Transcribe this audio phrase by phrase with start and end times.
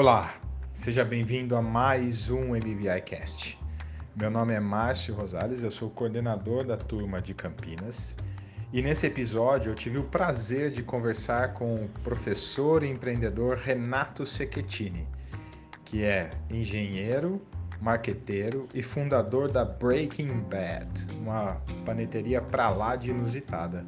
[0.00, 0.34] Olá,
[0.72, 3.58] seja bem-vindo a mais um MBI Cast.
[4.16, 8.16] Meu nome é Márcio Rosales, eu sou coordenador da turma de Campinas
[8.72, 14.24] e nesse episódio eu tive o prazer de conversar com o professor e empreendedor Renato
[14.24, 15.06] Secchettini,
[15.84, 17.42] que é engenheiro,
[17.78, 23.84] marqueteiro e fundador da Breaking Bad, uma paneteria pra lá de inusitada.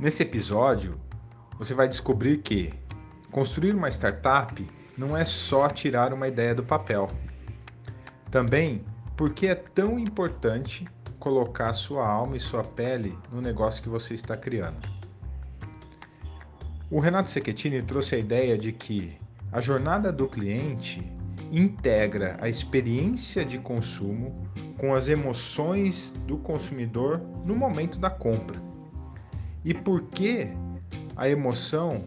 [0.00, 0.98] Nesse episódio,
[1.58, 2.72] você vai descobrir que
[3.30, 7.06] construir uma startup não é só tirar uma ideia do papel.
[8.30, 8.82] Também
[9.14, 14.38] porque é tão importante colocar sua alma e sua pele no negócio que você está
[14.38, 14.88] criando.
[16.90, 19.18] O Renato Secchettini trouxe a ideia de que
[19.52, 21.06] a jornada do cliente
[21.52, 24.48] integra a experiência de consumo
[24.78, 28.69] com as emoções do consumidor no momento da compra
[29.64, 30.48] e por que
[31.16, 32.04] a emoção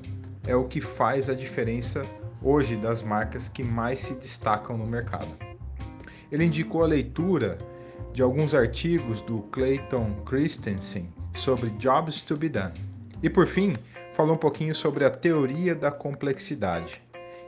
[0.48, 2.04] é o que faz a diferença
[2.42, 5.30] hoje das marcas que mais se destacam no mercado.
[6.32, 7.58] Ele indicou a leitura
[8.12, 12.74] de alguns artigos do Clayton Christensen sobre Jobs to be Done.
[13.22, 13.76] E por fim,
[14.14, 17.02] falou um pouquinho sobre a teoria da complexidade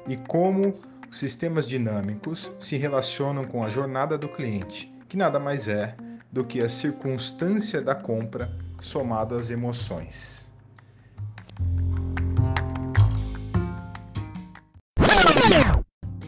[0.07, 0.75] e como
[1.11, 5.95] sistemas dinâmicos se relacionam com a jornada do cliente, que nada mais é
[6.31, 10.51] do que a circunstância da compra somado às emoções.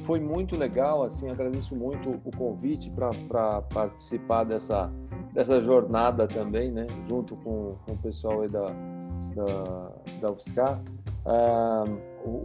[0.03, 4.89] Foi muito legal, assim, agradeço muito o convite para participar dessa,
[5.33, 8.65] dessa jornada também, né, junto com, com o pessoal aí da,
[9.35, 10.81] da, da UFSCar.
[11.25, 11.83] Ah,
[12.23, 12.43] o,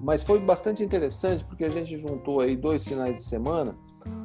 [0.00, 3.74] mas foi bastante interessante porque a gente juntou aí dois finais de semana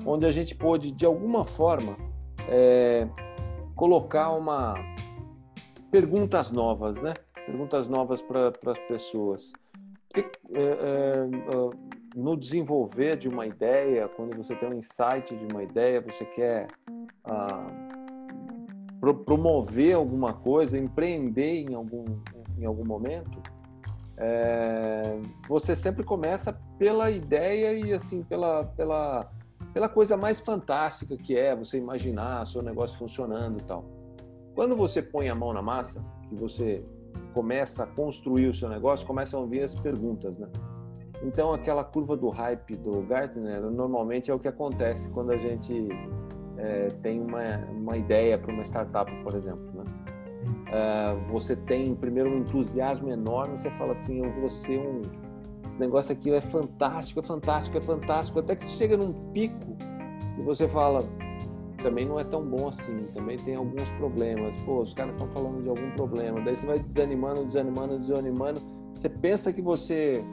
[0.05, 1.97] onde a gente pôde, de alguma forma,
[2.47, 3.07] é,
[3.75, 4.75] colocar uma,
[5.95, 7.13] perguntas novas, né?
[7.45, 9.53] Perguntas novas para as pessoas.
[10.09, 11.27] Porque, é, é,
[12.13, 16.67] no desenvolver de uma ideia, quando você tem um insight de uma ideia, você quer
[17.23, 17.67] ah,
[18.99, 22.03] pro, promover alguma coisa, empreender em algum,
[22.57, 23.41] em algum momento,
[24.17, 25.17] é,
[25.47, 29.31] você sempre começa pela ideia e assim pela, pela,
[29.73, 33.94] pela coisa mais fantástica que é você imaginar seu negócio funcionando e tal.
[34.55, 36.81] Quando você põe a mão na massa, que você
[37.33, 40.47] começa a construir o seu negócio, começam a vir as perguntas, né?
[41.21, 45.89] Então, aquela curva do hype do Gartner, normalmente é o que acontece quando a gente
[46.57, 49.83] é, tem uma, uma ideia para uma startup, por exemplo, né?
[50.71, 55.01] É, você tem primeiro um entusiasmo enorme, você fala assim, eu vou ser um...
[55.65, 59.75] Esse negócio aqui é fantástico, é fantástico, é fantástico, até que você chega num pico
[60.37, 61.03] e você fala,
[61.85, 64.57] também não é tão bom assim, também tem alguns problemas.
[64.63, 68.59] Pô, os caras estão falando de algum problema, daí você vai desanimando, desanimando, desanimando.
[68.91, 70.23] Você pensa que você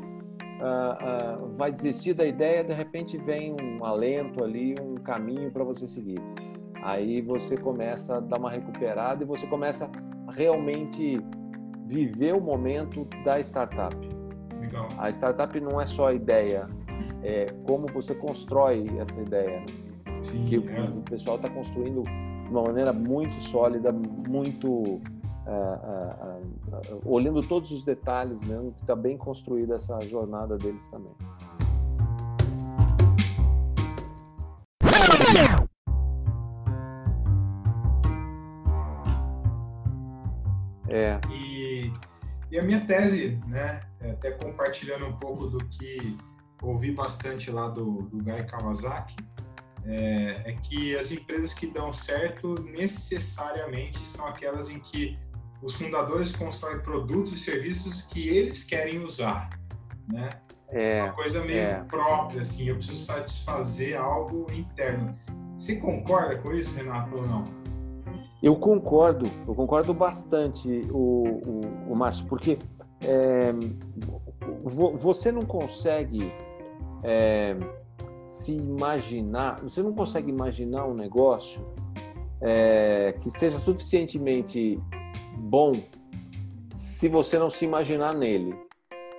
[0.62, 5.62] uh, uh, vai desistir da ideia, de repente vem um alento ali, um caminho para
[5.62, 6.18] você seguir.
[6.82, 9.90] Aí você começa a dar uma recuperada e você começa
[10.26, 11.20] a realmente
[11.84, 13.94] viver o momento da startup.
[14.58, 14.88] Legal.
[14.96, 16.66] A startup não é só a ideia,
[17.22, 19.62] é como você constrói essa ideia.
[20.22, 20.58] Sim, que é.
[20.58, 25.00] o, pessoal está construindo de uma maneira muito sólida, muito uh,
[25.46, 31.12] uh, uh, olhando todos os detalhes mesmo, está bem construída essa jornada deles também.
[40.88, 41.18] É.
[41.30, 41.90] E,
[42.50, 46.18] e a minha tese, né, é até compartilhando um pouco do que
[46.62, 49.16] ouvi bastante lá do, do Guy Kawasaki,
[49.86, 55.18] é, é, que as empresas que dão certo necessariamente são aquelas em que
[55.62, 59.50] os fundadores constroem produtos e serviços que eles querem usar,
[60.08, 60.30] né?
[60.68, 61.84] É, Uma coisa meio é.
[61.84, 65.16] própria, assim, eu preciso satisfazer algo interno.
[65.56, 67.44] Você concorda com isso, Renato, ou não?
[68.42, 72.58] Eu concordo, eu concordo bastante, o, o, o Márcio, porque
[73.00, 73.52] é,
[74.64, 76.32] você não consegue
[77.04, 77.56] é,
[78.32, 81.62] se imaginar, você não consegue imaginar um negócio
[82.40, 84.80] é, que seja suficientemente
[85.36, 85.72] bom
[86.70, 88.54] se você não se imaginar nele.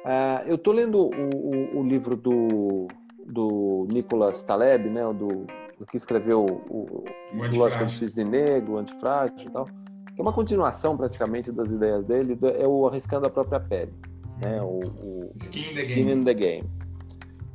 [0.03, 2.87] É, eu estou lendo o, o, o, livro do,
[3.23, 5.45] do Nicolas Taleb, né, do,
[5.77, 10.21] do que escreveu o, o Lógica do Cisne Negro, o Antifrágil e tal, que é
[10.21, 13.93] uma continuação praticamente das ideias dele, é o Arriscando a Própria Pele,
[14.41, 16.82] né, o, o Skin, in the, Skin in the Game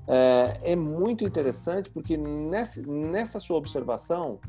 [0.08, 4.40] é, é muito interessante porque nessa, nessa sua observação,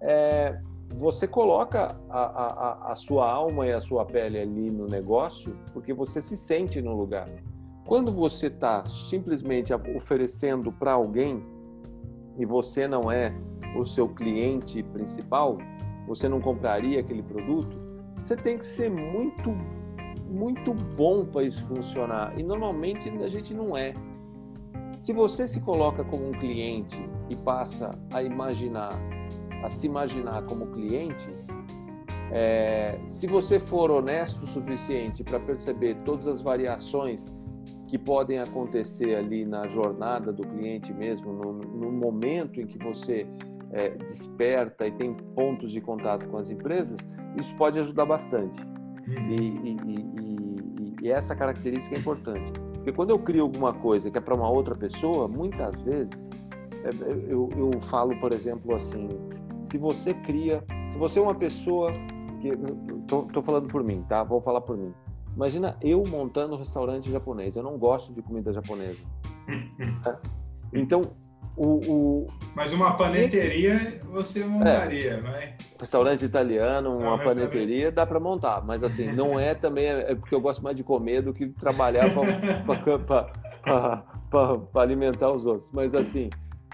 [0.00, 0.58] é,
[0.94, 5.92] você coloca a, a, a sua alma e a sua pele ali no negócio porque
[5.92, 7.28] você se sente no lugar.
[7.86, 11.44] Quando você está simplesmente oferecendo para alguém
[12.38, 13.32] e você não é
[13.78, 15.58] o seu cliente principal,
[16.06, 17.76] você não compraria aquele produto,
[18.16, 19.50] você tem que ser muito,
[20.28, 22.38] muito bom para isso funcionar.
[22.38, 23.92] E normalmente a gente não é.
[25.06, 26.98] Se você se coloca como um cliente
[27.30, 28.90] e passa a imaginar,
[29.62, 31.30] a se imaginar como cliente,
[32.32, 37.32] é, se você for honesto o suficiente para perceber todas as variações
[37.86, 43.28] que podem acontecer ali na jornada do cliente mesmo, no, no momento em que você
[43.70, 46.98] é, desperta e tem pontos de contato com as empresas,
[47.36, 48.60] isso pode ajudar bastante.
[49.06, 49.28] Uhum.
[49.30, 52.65] E, e, e, e, essa característica é importante.
[52.86, 56.30] Porque quando eu crio alguma coisa que é para uma outra pessoa, muitas vezes,
[56.84, 56.90] é,
[57.26, 59.08] eu, eu falo, por exemplo, assim,
[59.60, 61.90] se você cria, se você é uma pessoa
[62.40, 64.22] que, estou falando por mim, tá?
[64.22, 64.94] Vou falar por mim.
[65.34, 67.56] Imagina eu montando um restaurante japonês.
[67.56, 69.04] Eu não gosto de comida japonesa.
[70.72, 71.02] Então,
[71.56, 75.56] o, o, Mas uma paneteria você montaria, é?
[75.80, 78.62] Restaurante italiano, uma paneteria, dá para montar.
[78.64, 82.10] Mas assim, não é também, é porque eu gosto mais de comer do que trabalhar
[84.30, 85.70] para alimentar os outros.
[85.72, 86.28] Mas assim,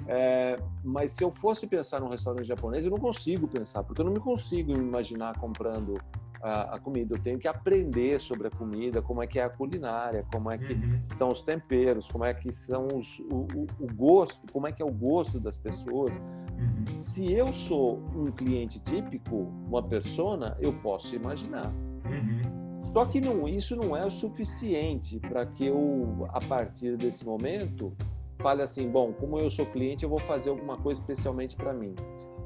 [0.07, 4.05] é, mas se eu fosse pensar num restaurante japonês, eu não consigo pensar, porque eu
[4.05, 6.01] não me consigo imaginar comprando
[6.43, 7.15] a, a, comida.
[7.15, 10.59] Eu tenho que aprender sobre a comida, como é que é a culinária, como é
[10.59, 11.01] que uhum.
[11.15, 14.83] são os temperos, como é que são os, o, o, o, gosto, como é que
[14.83, 16.11] é o gosto das pessoas.
[16.13, 16.99] Uhum.
[16.99, 21.73] Se eu sou um cliente típico, uma persona, eu posso imaginar.
[22.05, 22.93] Uhum.
[22.93, 27.97] Só que não, isso não é o suficiente para que eu, a partir desse momento,
[28.39, 31.95] fale assim, bom, como eu sou cliente, eu vou fazer alguma coisa especialmente para mim.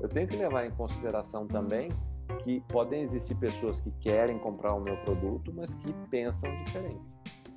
[0.00, 1.88] Eu tenho que levar em consideração também
[2.46, 7.04] que podem existir pessoas que querem comprar o meu produto, mas que pensam diferente.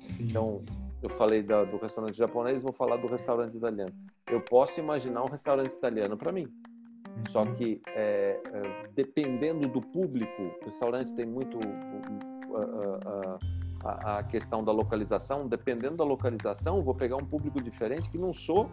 [0.00, 0.24] Sim.
[0.24, 0.64] Então,
[1.00, 3.92] eu falei do, do restaurante japonês, vou falar do restaurante italiano.
[4.28, 6.48] Eu posso imaginar um restaurante italiano para mim.
[7.28, 7.54] Só uhum.
[7.54, 13.38] que, é, é, dependendo do público, o restaurante tem muito uh, uh, uh,
[13.84, 15.46] a, a, questão da localização.
[15.46, 18.68] Dependendo da localização, vou pegar um público diferente que não sou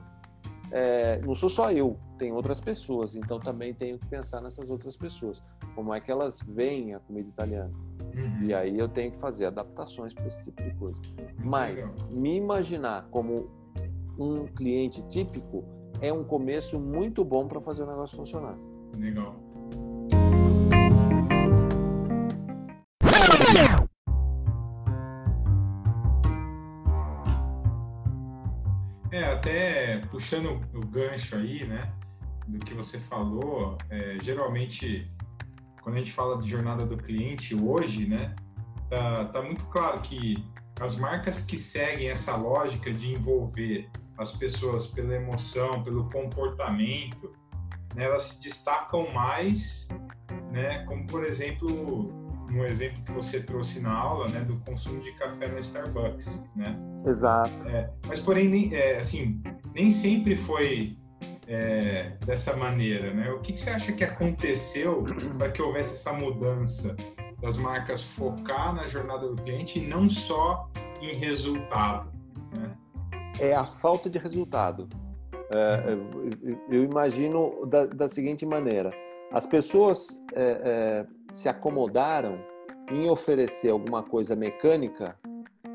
[0.71, 4.97] é, não sou só eu, tem outras pessoas, então também tenho que pensar nessas outras
[4.97, 5.41] pessoas,
[5.75, 7.71] como é que elas veem a comida italiana.
[8.15, 8.43] Uhum.
[8.43, 11.01] E aí eu tenho que fazer adaptações para esse tipo de coisa.
[11.43, 12.09] Mas legal.
[12.09, 13.49] me imaginar como
[14.17, 15.63] um cliente típico
[16.01, 18.57] é um começo muito bom para fazer o negócio funcionar.
[18.97, 19.35] Legal.
[30.17, 31.93] Puxando o gancho aí, né,
[32.47, 35.07] do que você falou, é, geralmente,
[35.83, 38.35] quando a gente fala de jornada do cliente hoje, né,
[38.89, 40.43] tá, tá muito claro que
[40.81, 43.87] as marcas que seguem essa lógica de envolver
[44.17, 47.31] as pessoas pela emoção, pelo comportamento,
[47.93, 49.87] né, elas se destacam mais,
[50.51, 55.11] né, como por exemplo no exemplo que você trouxe na aula, né, do consumo de
[55.11, 56.75] café na Starbucks, né?
[57.05, 57.51] Exato.
[57.67, 59.41] É, mas porém, é, assim,
[59.77, 60.97] nem sempre foi
[61.47, 63.29] é, dessa maneira, né?
[63.29, 65.05] O que, que você acha que aconteceu
[65.37, 66.97] para que houvesse essa mudança
[67.39, 70.67] das marcas focar na jornada do cliente e não só
[70.99, 72.11] em resultado?
[72.57, 72.75] Né?
[73.39, 74.89] É a falta de resultado.
[75.51, 75.95] É,
[76.69, 78.91] eu imagino da, da seguinte maneira:
[79.31, 82.39] as pessoas é, é, se acomodaram
[82.91, 85.15] em oferecer alguma coisa mecânica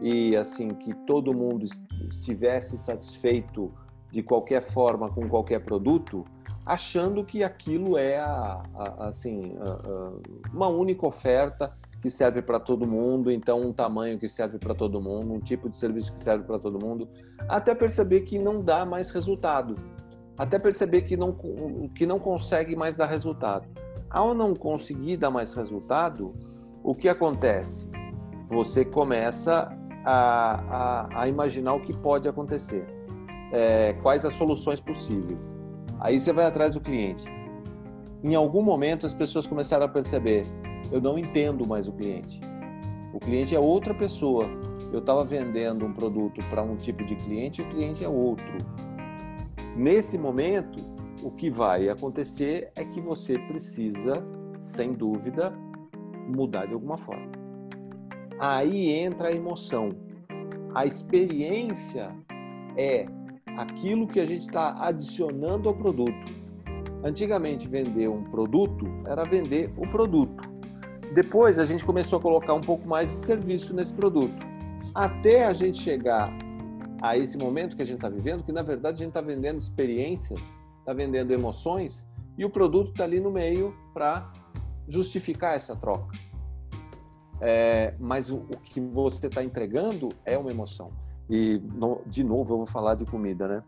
[0.01, 1.65] e assim que todo mundo
[2.09, 3.73] estivesse satisfeito
[4.13, 6.23] de qualquer forma com qualquer produto,
[6.67, 12.87] achando que aquilo é a, a, assim a, uma única oferta que serve para todo
[12.87, 16.45] mundo, então um tamanho que serve para todo mundo, um tipo de serviço que serve
[16.45, 17.09] para todo mundo,
[17.49, 19.77] até perceber que não dá mais resultado,
[20.37, 21.35] até perceber que não
[21.95, 23.67] que não consegue mais dar resultado.
[24.11, 26.35] Ao não conseguir dar mais resultado,
[26.85, 27.89] o que acontece?
[28.49, 32.85] Você começa a, a, a imaginar o que pode acontecer,
[33.53, 35.55] é, quais as soluções possíveis.
[36.01, 37.25] Aí você vai atrás do cliente.
[38.25, 40.47] Em algum momento as pessoas começaram a perceber:
[40.91, 42.41] eu não entendo mais o cliente.
[43.13, 44.47] O cliente é outra pessoa.
[44.91, 48.57] Eu estava vendendo um produto para um tipo de cliente e o cliente é outro.
[49.77, 50.79] Nesse momento,
[51.23, 54.15] o que vai acontecer é que você precisa,
[54.63, 55.53] sem dúvida,
[56.27, 57.31] mudar de alguma forma.
[58.39, 59.91] Aí entra a emoção.
[60.75, 62.15] A experiência
[62.77, 63.07] é
[63.57, 66.43] aquilo que a gente está adicionando ao produto.
[67.05, 70.51] Antigamente, vender um produto era vender o produto.
[71.15, 74.47] Depois, a gente começou a colocar um pouco mais de serviço nesse produto.
[74.95, 76.33] Até a gente chegar
[77.03, 79.59] a esse momento que a gente está vivendo, que na verdade a gente está vendendo
[79.59, 80.41] experiências,
[80.79, 82.07] está vendendo emoções,
[82.39, 84.33] e o produto está ali no meio para
[84.87, 86.17] justificar essa troca.
[87.41, 90.93] É, mas o, o, que você está entregando é uma emoção.
[91.33, 93.63] E, no, de novo, eu vou falar de comida, né?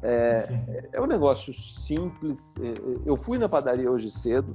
[0.00, 2.54] É, é um negócio simples.
[2.60, 4.54] É, é, eu fui na padaria hoje cedo.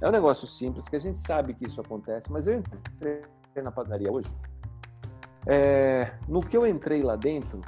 [0.00, 3.22] É um negócio simples, que a gente sabe que isso acontece, mas eu entrei
[3.62, 4.28] na padaria hoje.
[5.46, 7.60] É, no que eu entrei lá dentro,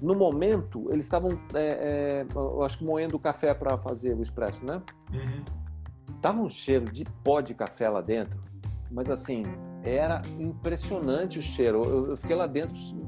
[0.00, 4.22] no momento, eles estavam, é, é, eu acho que moendo o café para fazer o
[4.22, 4.82] expresso, né?
[5.10, 5.42] Uhum.
[6.20, 8.38] Tava um cheiro de pó de café lá dentro,
[8.90, 9.42] mas assim,
[9.82, 11.82] era impressionante o cheiro.
[11.82, 13.03] Eu, eu fiquei lá dentro uhum.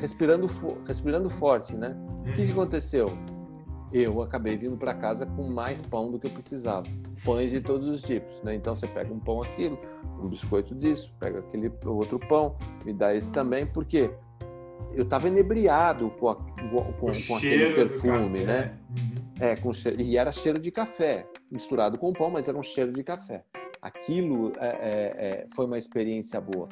[0.00, 0.48] Respirando,
[0.86, 1.96] respirando forte, né?
[2.20, 2.62] O que, que uhum.
[2.62, 3.06] aconteceu?
[3.92, 6.86] Eu acabei vindo para casa com mais pão do que eu precisava.
[7.24, 8.54] Pães de todos os tipos, né?
[8.54, 9.78] Então você pega um pão aquilo,
[10.20, 14.10] um biscoito disso, pega aquele outro pão, me dá esse também, porque
[14.94, 18.78] eu estava inebriado com, a, com, com aquele perfume, né?
[18.90, 19.22] Uhum.
[19.40, 22.92] É, com cheiro, e era cheiro de café, misturado com pão, mas era um cheiro
[22.92, 23.44] de café.
[23.80, 26.68] Aquilo é, é, é foi uma experiência boa,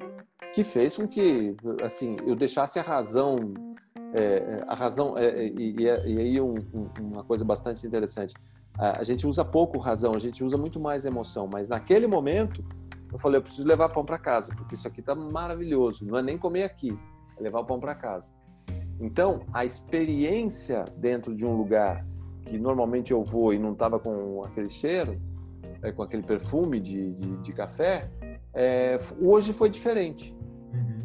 [0.54, 1.54] que fez com que,
[1.84, 3.54] assim, eu deixasse a razão,
[4.12, 8.34] é, é, a razão, é, e, e, aí um, um, uma coisa bastante interessante,
[8.76, 12.64] a, a gente usa pouco razão, a gente usa muito mais emoção, mas naquele momento
[13.12, 16.22] eu falei, eu preciso levar pão para casa, porque isso aqui está maravilhoso, não é
[16.22, 16.96] nem comer aqui,
[17.38, 18.32] é levar o pão para casa.
[19.00, 22.04] Então, a experiência dentro de um lugar
[22.44, 25.20] que normalmente eu vou e não estava com aquele cheiro,
[25.82, 28.10] é, com aquele perfume de, de, de café,
[28.52, 30.34] é, hoje foi diferente.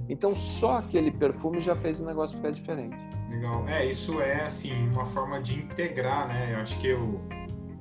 [0.10, 2.96] Então só aquele perfume já fez o negócio ficar diferente.
[3.30, 3.68] Legal.
[3.68, 6.54] É, isso é assim uma forma de integrar, né?
[6.54, 7.20] Eu acho que eu,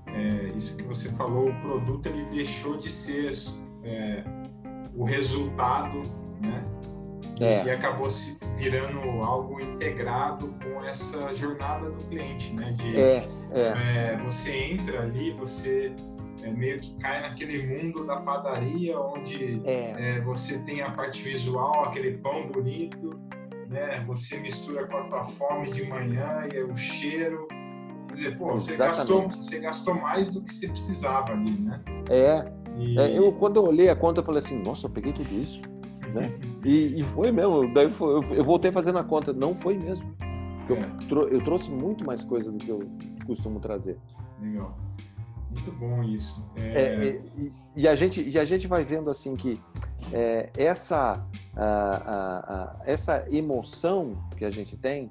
[0.07, 3.33] é, isso que você falou, o produto ele deixou de ser
[3.83, 4.25] é,
[4.95, 6.03] o resultado,
[6.41, 6.65] né?
[7.41, 7.65] É.
[7.65, 12.73] E acabou se virando algo integrado com essa jornada do cliente, né?
[12.73, 14.13] De, é, é.
[14.13, 15.95] é você entra ali, você
[16.45, 20.17] é, meio que cai naquele mundo da padaria, onde é.
[20.17, 20.21] é.
[20.21, 23.19] você tem a parte visual, aquele pão bonito,
[23.69, 24.05] né?
[24.07, 27.49] Você mistura com a tua fome de manhã e o cheiro.
[28.09, 31.81] Quer dizer, pô, você gastou, você gastou mais do que você precisava ali, né?
[32.11, 32.53] É.
[32.77, 32.97] E...
[33.17, 35.63] eu, quando eu olhei a conta, eu falei assim, nossa, eu peguei tudo isso.
[36.13, 36.33] Né?
[36.65, 37.75] E, e, foi mesmo.
[37.75, 39.35] Daí foi, eu, voltei fazendo a conta.
[39.35, 40.17] Não foi mesmo.
[40.67, 41.35] Eu, é.
[41.35, 42.89] eu, trouxe muito mais coisa do que eu
[43.27, 43.99] costumo trazer.
[44.41, 44.75] Legal.
[45.55, 46.45] Muito bom isso.
[46.57, 46.83] É...
[46.83, 49.61] É, e, e, a gente, e a gente vai vendo assim que
[50.13, 55.09] é, essa, a, a, a, essa emoção que a gente tem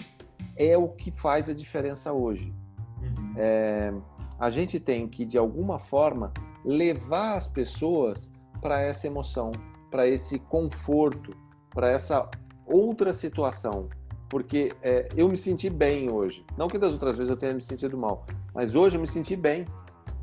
[0.55, 2.53] é o que faz a diferença hoje.
[3.01, 3.33] Uhum.
[3.37, 3.93] É,
[4.39, 6.31] a gente tem que, de alguma forma,
[6.63, 8.31] levar as pessoas
[8.61, 9.51] para essa emoção
[9.93, 11.37] para esse conforto,
[11.69, 12.27] para essa
[12.65, 13.89] outra situação.
[14.27, 16.43] Porque é, eu me senti bem hoje.
[16.57, 19.35] Não que das outras vezes eu tenha me sentido mal, mas hoje eu me senti
[19.35, 19.67] bem,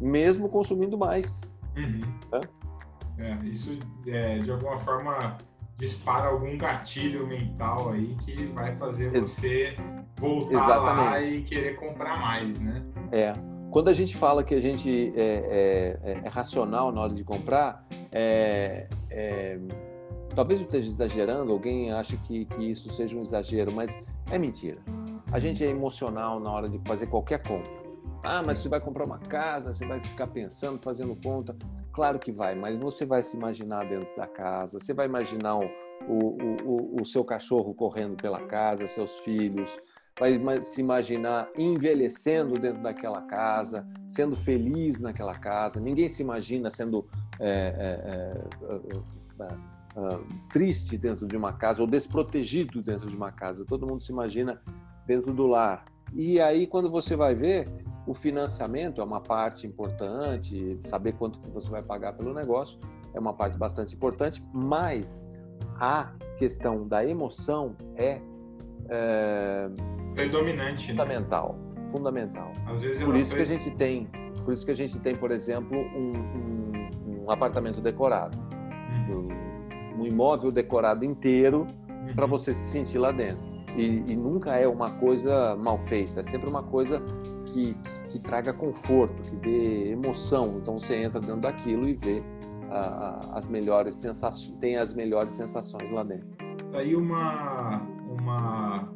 [0.00, 1.50] mesmo consumindo mais.
[1.76, 2.00] Uhum.
[2.32, 2.40] Né?
[3.18, 5.36] É, isso, é, de alguma forma,
[5.76, 9.76] dispara algum gatilho mental aí que vai fazer você
[10.18, 11.10] voltar Exatamente.
[11.10, 12.82] lá e querer comprar mais, né?
[13.12, 13.32] É.
[13.70, 17.22] Quando a gente fala que a gente é, é, é, é racional na hora de
[17.22, 19.58] comprar, é, é,
[20.34, 24.78] talvez eu esteja exagerando, alguém acha que, que isso seja um exagero, mas é mentira.
[25.30, 27.70] A gente é emocional na hora de fazer qualquer compra.
[28.22, 31.56] Ah, mas você vai comprar uma casa, você vai ficar pensando, fazendo conta.
[31.92, 35.64] Claro que vai, mas você vai se imaginar dentro da casa, você vai imaginar o,
[36.06, 39.74] o, o, o seu cachorro correndo pela casa, seus filhos,
[40.18, 45.80] vai se imaginar envelhecendo dentro daquela casa, sendo feliz naquela casa.
[45.80, 47.08] Ninguém se imagina sendo
[47.38, 50.20] é, é, é, é, é
[50.52, 53.64] triste dentro de uma casa ou desprotegido dentro de uma casa.
[53.64, 54.60] Todo mundo se imagina
[55.06, 55.86] dentro do lar.
[56.12, 57.68] E aí, quando você vai ver,
[58.10, 62.76] o financiamento é uma parte importante, saber quanto que você vai pagar pelo negócio
[63.14, 65.30] é uma parte bastante importante, mas
[65.78, 68.20] a questão da emoção é,
[68.88, 69.70] é
[70.12, 70.98] predominante, né?
[70.98, 71.90] fundamental, né?
[71.92, 72.52] fundamental.
[72.66, 74.08] Às vezes por isso que a gente tem,
[74.44, 78.36] por isso que a gente tem, por exemplo, um, um, um apartamento decorado,
[79.08, 79.28] uhum.
[79.94, 82.14] um, um, imóvel decorado inteiro uhum.
[82.16, 83.48] para você se sentir lá dentro.
[83.76, 87.00] E, e, nunca é uma coisa mal feita, é sempre uma coisa
[87.52, 87.76] que,
[88.10, 90.58] que, traga conforto, que dê emoção.
[90.60, 92.22] Então você entra dentro daquilo e vê
[93.32, 96.28] as melhores sensações, tem as melhores sensações lá dentro.
[96.72, 98.88] Aí uma uma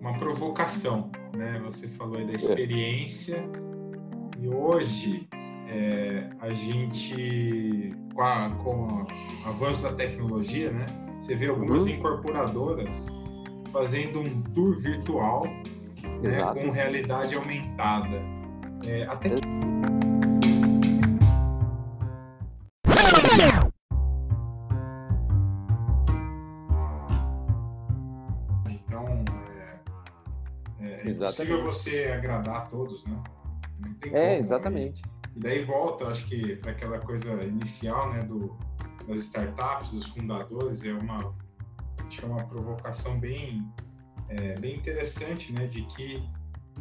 [0.00, 1.60] uma provocação, né?
[1.66, 2.36] Você falou aí da é.
[2.36, 3.44] experiência
[4.40, 5.28] e hoje
[5.68, 10.86] é, a gente, com, a, com o avanço da tecnologia, né?
[11.20, 11.90] Você vê algumas uhum.
[11.90, 13.06] incorporadoras
[13.70, 15.44] fazendo um tour virtual
[16.22, 18.37] né, com realidade aumentada.
[18.84, 19.36] É, até que...
[28.70, 29.04] Então,
[30.80, 33.22] é, é, é você agradar a todos, né?
[34.06, 35.02] é, como, exatamente.
[35.34, 38.56] E, e daí volta, acho que, para aquela coisa inicial, né, do,
[39.06, 41.34] das startups, dos fundadores, é uma,
[42.06, 43.66] acho que é uma provocação bem,
[44.28, 46.22] é, bem interessante, né, de que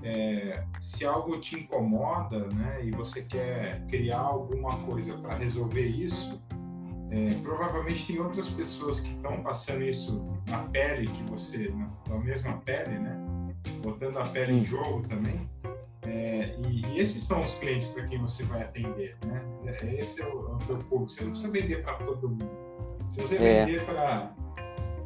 [0.04, 6.42] é, se algo te incomoda, né, e você quer criar alguma coisa para resolver isso,
[7.10, 12.20] é, provavelmente tem outras pessoas que estão passando isso na pele que você, na, na
[12.20, 13.18] mesma pele, né,
[13.82, 15.50] botando a pele em jogo também.
[16.06, 19.44] É, e, e, esses são os clientes para quem você vai atender, né?
[20.00, 21.10] Esse é o, é o teu público.
[21.10, 22.50] Você não precisa vender para todo mundo.
[23.10, 23.66] Se você é.
[23.66, 24.34] vender para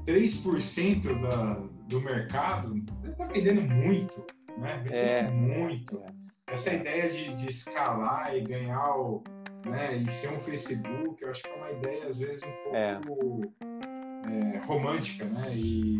[0.05, 1.53] 3% da,
[1.87, 4.23] do mercado, você está vendendo muito,
[4.57, 4.81] né?
[4.83, 5.31] Vendendo é.
[5.31, 6.03] muito.
[6.47, 9.23] Essa ideia de, de, escalar e ganhar o,
[9.65, 12.99] né, e ser um Facebook, eu acho que é uma ideia às vezes um é.
[12.99, 14.57] pouco é.
[14.59, 15.47] romântica, né?
[15.53, 15.99] E,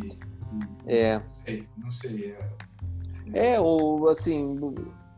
[0.86, 1.20] e é.
[1.20, 2.36] não sei, não sei
[3.34, 4.60] é, ou assim,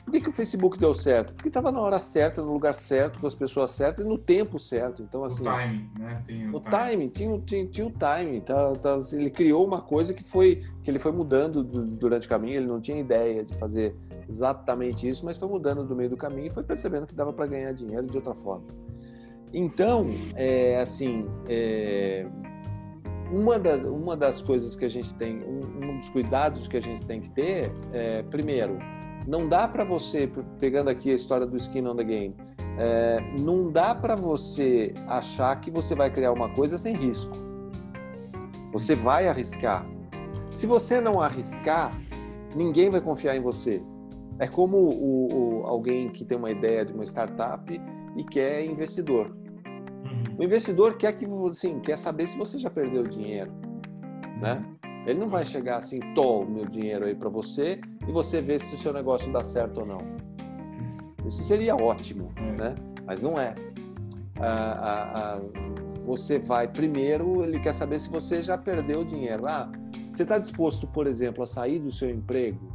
[0.06, 1.34] por que, que o Facebook deu certo?
[1.34, 4.60] Porque estava na hora certa, no lugar certo, com as pessoas certas e no tempo
[4.60, 5.02] certo.
[5.02, 5.48] Então, assim.
[5.48, 6.24] O timing, né?
[6.28, 8.42] Tem o, o timing, tinha, tinha, tinha o timing.
[8.42, 12.30] Tá, tá, assim, ele criou uma coisa que foi que ele foi mudando durante o
[12.30, 12.58] caminho.
[12.58, 13.96] Ele não tinha ideia de fazer
[14.28, 17.48] exatamente isso, mas foi mudando do meio do caminho e foi percebendo que dava para
[17.48, 18.66] ganhar dinheiro de outra forma.
[19.54, 22.26] Então, é, assim, é,
[23.32, 26.82] uma das, uma das coisas que a gente tem, um, um dos cuidados que a
[26.82, 28.78] gente tem que ter, é, primeiro,
[29.28, 32.36] não dá para você, pegando aqui a história do skin on the game,
[32.78, 37.32] é, não dá para você achar que você vai criar uma coisa sem risco.
[38.72, 39.86] Você vai arriscar.
[40.52, 41.92] Se você não arriscar,
[42.56, 43.82] ninguém vai confiar em você.
[44.40, 47.82] É como o, o, alguém que tem uma ideia de uma startup
[48.16, 49.28] e quer investidor.
[49.28, 50.40] Uhum.
[50.40, 53.52] O investidor quer que assim, quer saber se você já perdeu dinheiro,
[54.42, 54.64] né?
[55.06, 58.76] Ele não vai chegar assim, tô meu dinheiro aí para você e você ver se
[58.76, 60.00] o seu negócio dá certo ou não.
[61.26, 62.52] Isso seria ótimo, é.
[62.52, 62.76] né?
[63.06, 63.54] Mas não é.
[64.40, 65.42] Ah, ah, ah,
[66.06, 69.46] você vai primeiro, ele quer saber se você já perdeu o dinheiro.
[69.46, 69.70] Ah,
[70.12, 72.72] você está disposto, por exemplo, a sair do seu emprego?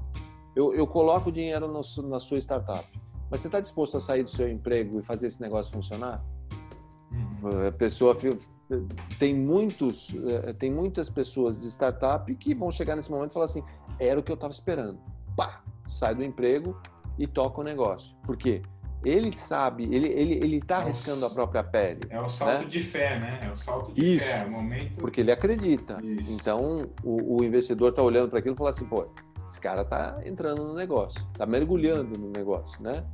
[0.55, 2.87] Eu, eu coloco o dinheiro no, na sua startup,
[3.31, 6.25] mas você está disposto a sair do seu emprego e fazer esse negócio funcionar?
[7.67, 8.14] A pessoa
[9.19, 13.47] tem muitos, eh, tem muitas pessoas de startup que vão chegar nesse momento e falar
[13.47, 13.63] assim:
[13.99, 14.99] era o que eu estava esperando.
[15.37, 16.81] Pá, sai do emprego
[17.19, 18.15] e toca o negócio.
[18.25, 18.63] Por quê?
[19.05, 22.01] Ele sabe, ele ele ele está é arriscando a própria pele.
[22.11, 22.69] É o salto né?
[22.69, 23.41] de fé, né?
[23.45, 25.01] É o salto de Isso, fé, é o momento.
[25.01, 25.99] Porque ele acredita.
[26.03, 26.33] Isso.
[26.33, 29.07] Então o, o investidor está olhando para aquilo e fala assim: pô,
[29.47, 33.05] esse cara está entrando no negócio, está mergulhando no negócio, né?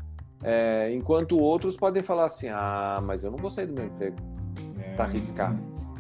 [0.43, 4.17] É, enquanto outros podem falar assim: ah, mas eu não vou sair do meu emprego.
[4.95, 5.59] Para arriscar.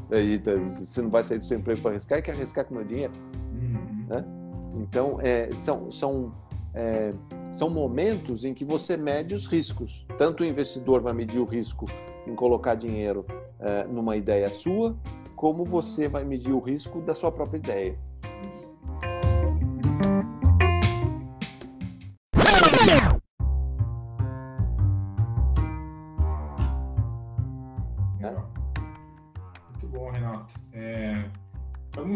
[0.08, 0.38] Daí,
[0.70, 2.86] você não vai sair do seu emprego para arriscar e quer arriscar com o meu
[2.86, 3.12] dinheiro.
[3.52, 4.06] Uhum.
[4.08, 4.24] Né?
[4.76, 6.34] Então, é, são, são,
[6.74, 7.12] é,
[7.52, 10.06] são momentos em que você mede os riscos.
[10.18, 11.86] Tanto o investidor vai medir o risco
[12.26, 13.24] em colocar dinheiro
[13.58, 14.96] é, numa ideia sua,
[15.34, 17.98] como você vai medir o risco da sua própria ideia.
[18.22, 18.73] Estamos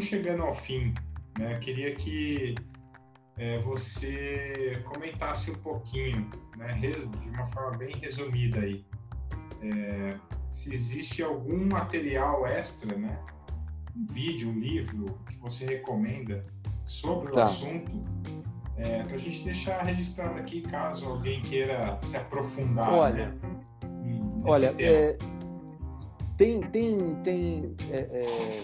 [0.08, 0.94] chegando ao fim.
[1.38, 1.54] Né?
[1.54, 2.54] Eu queria que
[3.36, 8.84] é, você comentasse um pouquinho, né, de uma forma bem resumida aí,
[9.62, 10.16] é,
[10.52, 13.16] se existe algum material extra, né,
[13.96, 16.44] um vídeo, um livro que você recomenda
[16.84, 17.40] sobre tá.
[17.40, 18.04] o assunto,
[18.76, 22.92] é, para a gente deixar registrado aqui caso alguém queira se aprofundar.
[22.92, 23.38] Olha, né,
[24.44, 25.16] olha, é,
[26.36, 28.62] tem tem tem é, é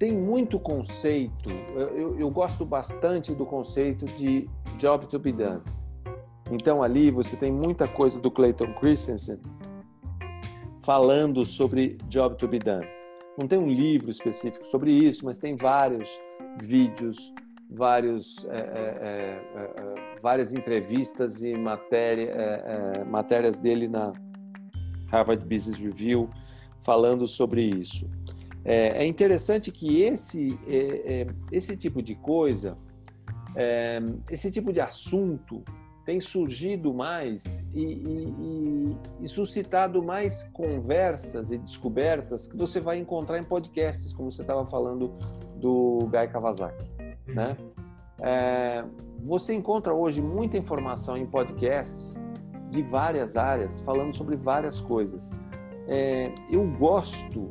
[0.00, 1.50] tem muito conceito.
[1.76, 5.60] Eu, eu, gosto bastante do conceito de job to be done.
[6.50, 9.38] Então ali você tem muita coisa do Clayton Christensen
[10.82, 12.86] falando sobre job to be done.
[13.38, 16.08] Não tem um livro específico sobre isso, mas tem vários
[16.62, 17.34] vídeos,
[17.70, 24.14] vários, é, é, é, várias entrevistas e matéria, matérias dele na
[25.08, 26.30] Harvard Business Review
[26.80, 28.08] falando sobre isso.
[28.64, 32.76] É, é interessante que esse, é, é, esse tipo de coisa,
[34.30, 35.64] esse tipo de assunto,
[36.04, 43.38] tem surgido mais e, e, e, suscitado mais conversas e descobertas que você vai encontrar
[43.38, 45.12] em podcasts, como você estava falando
[45.56, 46.84] do Guy Kawasaki,
[47.28, 47.34] uhum.
[47.34, 47.56] né?
[48.18, 48.84] É,
[49.22, 52.14] você encontra hoje muita informação em podcasts
[52.68, 55.30] de várias áreas, falando sobre várias coisas.
[55.86, 57.50] É, eu gosto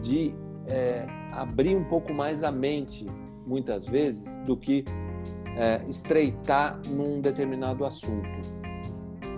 [0.00, 0.34] de
[0.70, 3.06] é, abrir um pouco mais a mente,
[3.46, 4.84] muitas vezes, do que
[5.56, 8.28] é, estreitar num determinado assunto.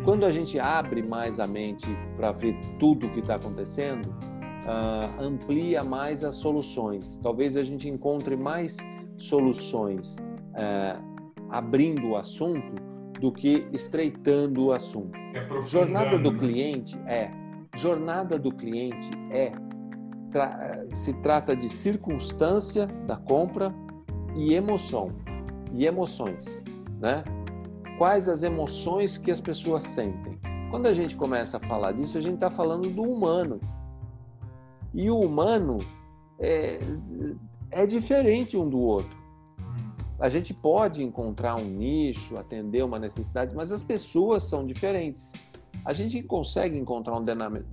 [0.05, 5.23] Quando a gente abre mais a mente para ver tudo o que está acontecendo, uh,
[5.23, 7.19] amplia mais as soluções.
[7.23, 8.77] Talvez a gente encontre mais
[9.17, 12.81] soluções uh, abrindo o assunto
[13.21, 15.19] do que estreitando o assunto.
[15.35, 16.39] É jornada do né?
[16.39, 17.31] cliente é
[17.77, 19.53] jornada do cliente é
[20.31, 23.75] tra se trata de circunstância da compra
[24.37, 25.13] e emoção
[25.73, 26.65] e emoções,
[26.99, 27.23] né?
[27.99, 30.39] Quais as emoções que as pessoas sentem?
[30.71, 33.61] Quando a gente começa a falar disso, a gente está falando do humano.
[34.95, 35.79] E o humano
[36.39, 36.81] é,
[37.71, 39.19] é diferente um do outro.
[40.19, 45.33] A gente pode encontrar um nicho, atender uma necessidade, mas as pessoas são diferentes.
[45.85, 47.25] A gente consegue encontrar um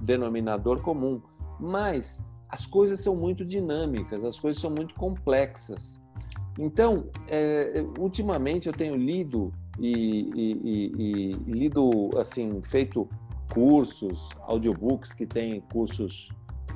[0.02, 1.22] denominador comum,
[1.60, 6.00] mas as coisas são muito dinâmicas, as coisas são muito complexas.
[6.58, 13.08] Então, é, ultimamente eu tenho lido e, e, e, e, lido, assim, feito
[13.54, 16.30] cursos, audiobooks que tem cursos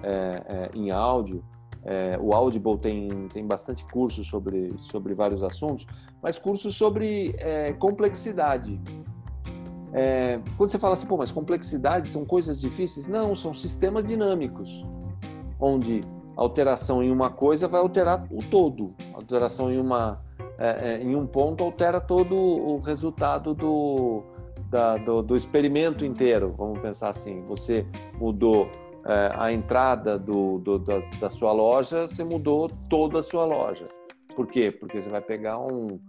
[0.04, 1.44] é, é, em áudio.
[1.84, 5.88] É, o Audible tem, tem bastante cursos sobre, sobre vários assuntos,
[6.22, 8.80] mas cursos sobre é, complexidade.
[9.92, 13.08] É, quando você fala assim, pô, mas complexidade são coisas difíceis?
[13.08, 14.86] Não, são sistemas dinâmicos,
[15.62, 16.02] onde
[16.36, 18.88] alteração em uma coisa vai alterar o todo.
[19.14, 20.20] Alteração em, uma,
[20.58, 24.24] é, é, em um ponto altera todo o resultado do,
[24.70, 26.56] da, do, do, experimento inteiro.
[26.58, 27.86] Vamos pensar assim: você
[28.20, 28.70] mudou
[29.06, 33.88] é, a entrada do, do, da, da, sua loja, você mudou toda a sua loja.
[34.36, 34.72] Por quê?
[34.72, 36.00] Porque você vai pegar um,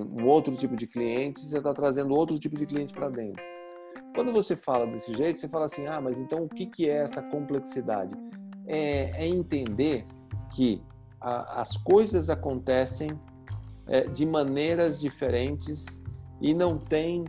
[0.00, 3.42] um, outro tipo de cliente, você está trazendo outro tipo de cliente para dentro.
[4.14, 6.98] Quando você fala desse jeito, você fala assim: ah, mas então o que, que é
[7.02, 8.14] essa complexidade?
[8.70, 10.06] É, é entender
[10.52, 10.80] que
[11.20, 13.10] a, as coisas acontecem
[13.88, 16.02] é, de maneiras diferentes
[16.40, 17.24] e não tem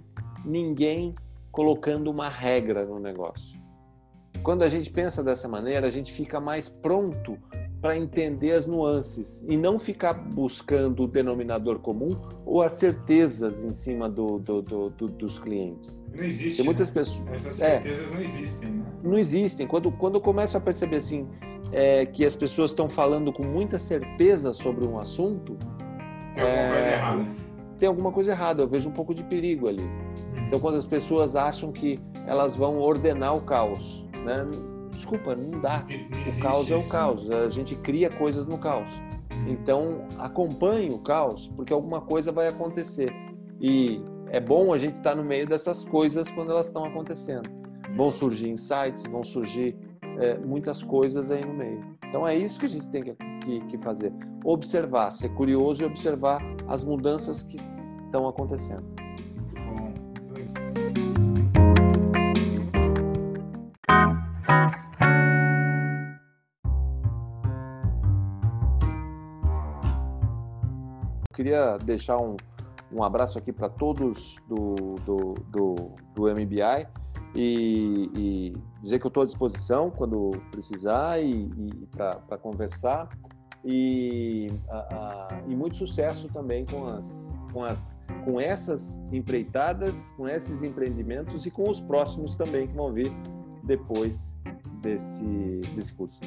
[0.46, 1.16] ninguém
[1.52, 3.60] colocando uma regra no negócio.
[4.44, 7.38] Quando a gente pensa dessa maneira, a gente fica mais pronto
[7.82, 12.12] para entender as nuances e não ficar buscando o denominador comum
[12.46, 16.04] ou as certezas em cima do, do, do, do dos clientes.
[16.14, 16.58] Não existe.
[16.58, 16.94] Tem muitas né?
[16.94, 17.28] pessoas.
[17.32, 17.82] Essas é.
[17.82, 18.70] certezas é, não existem.
[18.70, 18.86] Né?
[19.04, 19.68] Não existem.
[19.68, 21.28] Quando, quando eu começo a perceber assim
[21.72, 25.58] é, que as pessoas estão falando com muita certeza sobre um assunto,
[26.36, 27.28] tem alguma é, coisa errada.
[27.80, 28.62] Tem alguma coisa errada.
[28.62, 29.82] Eu vejo um pouco de perigo ali.
[29.82, 30.46] Hum.
[30.48, 34.46] Então, quando as pessoas acham que elas vão ordenar o caos, né?
[35.02, 35.84] Desculpa, não dá.
[36.28, 37.30] o caos é o caos.
[37.30, 38.90] A gente cria coisas no caos.
[39.48, 43.12] Então, acompanhe o caos, porque alguma coisa vai acontecer.
[43.60, 47.50] E é bom a gente estar no meio dessas coisas quando elas estão acontecendo.
[47.96, 49.76] Vão surgir insights, vão surgir
[50.20, 51.84] é, muitas coisas aí no meio.
[52.08, 55.86] Então, é isso que a gente tem que, que, que fazer: observar, ser curioso e
[55.86, 57.58] observar as mudanças que
[58.06, 59.01] estão acontecendo.
[71.52, 72.38] Queria deixar um,
[72.92, 75.76] um abraço aqui para todos do, do, do,
[76.16, 76.88] do MBI
[77.36, 83.10] e, e, dizer que eu estou à disposição quando precisar e, e para conversar.
[83.64, 90.28] E, a, a, e muito sucesso também com, as, com, as, com essas empreitadas, com
[90.28, 93.12] esses empreendimentos e com os próximos também que vão vir
[93.64, 94.36] depois
[94.82, 95.24] desse,
[95.76, 96.20] desse curso.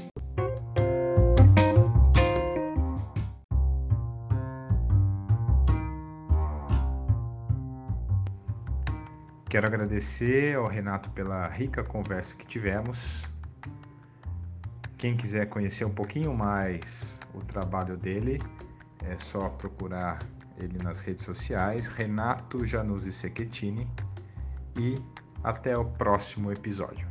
[9.55, 13.23] Quero agradecer ao Renato pela rica conversa que tivemos.
[14.99, 18.43] Quem quiser conhecer um pouquinho mais o trabalho dele,
[19.05, 20.19] é só procurar
[20.59, 23.89] ele nas redes sociais, Renato Januzzi Secchettini.
[24.77, 24.97] E
[25.45, 27.07] até o próximo episódio.